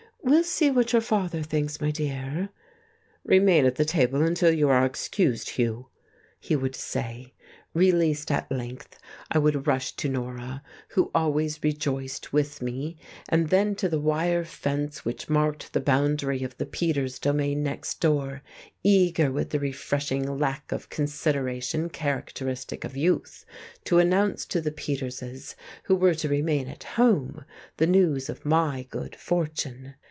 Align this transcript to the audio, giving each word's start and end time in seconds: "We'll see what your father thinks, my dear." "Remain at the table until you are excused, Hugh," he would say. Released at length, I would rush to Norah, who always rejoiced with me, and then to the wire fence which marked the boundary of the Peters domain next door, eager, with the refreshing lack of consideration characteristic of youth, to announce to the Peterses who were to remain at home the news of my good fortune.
"We'll 0.23 0.43
see 0.43 0.69
what 0.69 0.93
your 0.93 1.01
father 1.01 1.41
thinks, 1.41 1.81
my 1.81 1.89
dear." 1.89 2.49
"Remain 3.25 3.65
at 3.65 3.75
the 3.75 3.83
table 3.83 4.21
until 4.21 4.51
you 4.51 4.69
are 4.69 4.85
excused, 4.85 5.49
Hugh," 5.49 5.87
he 6.39 6.55
would 6.55 6.75
say. 6.75 7.33
Released 7.73 8.29
at 8.29 8.49
length, 8.51 8.99
I 9.31 9.39
would 9.39 9.65
rush 9.65 9.93
to 9.93 10.07
Norah, 10.09 10.61
who 10.89 11.09
always 11.15 11.63
rejoiced 11.63 12.31
with 12.31 12.61
me, 12.61 12.97
and 13.29 13.49
then 13.49 13.73
to 13.75 13.89
the 13.89 13.99
wire 13.99 14.45
fence 14.45 15.03
which 15.03 15.27
marked 15.27 15.73
the 15.73 15.79
boundary 15.81 16.43
of 16.43 16.55
the 16.57 16.67
Peters 16.67 17.17
domain 17.17 17.63
next 17.63 17.99
door, 17.99 18.43
eager, 18.83 19.31
with 19.31 19.49
the 19.49 19.59
refreshing 19.59 20.37
lack 20.37 20.71
of 20.71 20.89
consideration 20.89 21.89
characteristic 21.89 22.83
of 22.83 22.95
youth, 22.95 23.43
to 23.85 23.97
announce 23.97 24.45
to 24.45 24.61
the 24.61 24.71
Peterses 24.71 25.55
who 25.85 25.95
were 25.95 26.13
to 26.15 26.29
remain 26.29 26.67
at 26.67 26.83
home 26.83 27.43
the 27.77 27.87
news 27.87 28.29
of 28.29 28.45
my 28.45 28.85
good 28.91 29.15
fortune. 29.15 29.95